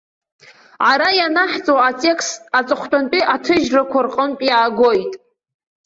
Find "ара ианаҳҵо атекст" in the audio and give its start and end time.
0.91-2.39